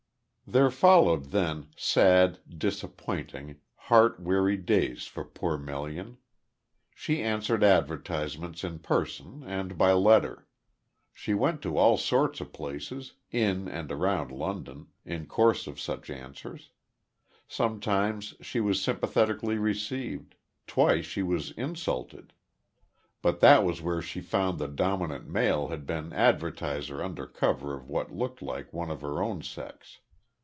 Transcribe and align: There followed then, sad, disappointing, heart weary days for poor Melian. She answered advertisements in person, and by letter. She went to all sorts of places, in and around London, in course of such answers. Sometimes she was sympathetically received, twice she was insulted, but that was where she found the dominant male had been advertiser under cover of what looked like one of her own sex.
There 0.57 0.69
followed 0.71 1.27
then, 1.27 1.69
sad, 1.77 2.39
disappointing, 2.59 3.61
heart 3.73 4.19
weary 4.19 4.57
days 4.57 5.05
for 5.07 5.23
poor 5.23 5.57
Melian. 5.57 6.17
She 6.93 7.21
answered 7.23 7.63
advertisements 7.63 8.65
in 8.65 8.79
person, 8.79 9.43
and 9.45 9.77
by 9.77 9.93
letter. 9.93 10.49
She 11.13 11.33
went 11.33 11.61
to 11.61 11.77
all 11.77 11.95
sorts 11.95 12.41
of 12.41 12.51
places, 12.51 13.13
in 13.31 13.69
and 13.69 13.93
around 13.93 14.29
London, 14.29 14.87
in 15.05 15.25
course 15.25 15.67
of 15.67 15.79
such 15.79 16.09
answers. 16.09 16.71
Sometimes 17.47 18.35
she 18.41 18.59
was 18.59 18.81
sympathetically 18.83 19.57
received, 19.57 20.35
twice 20.67 21.05
she 21.05 21.23
was 21.23 21.51
insulted, 21.51 22.33
but 23.21 23.39
that 23.39 23.63
was 23.63 23.81
where 23.81 24.01
she 24.01 24.19
found 24.19 24.59
the 24.59 24.67
dominant 24.67 25.29
male 25.29 25.69
had 25.69 25.85
been 25.85 26.11
advertiser 26.11 27.01
under 27.01 27.25
cover 27.25 27.73
of 27.73 27.87
what 27.87 28.11
looked 28.11 28.41
like 28.41 28.73
one 28.73 28.91
of 28.91 28.99
her 28.99 29.23
own 29.23 29.41
sex. 29.41 29.99